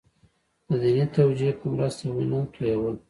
د 0.67 0.71
دیني 0.81 1.05
توجیه 1.17 1.51
په 1.59 1.65
مرسته 1.73 2.03
وینه 2.15 2.39
تویول. 2.53 2.95